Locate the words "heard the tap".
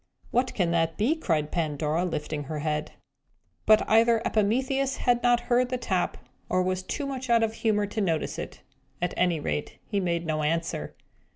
5.41-6.17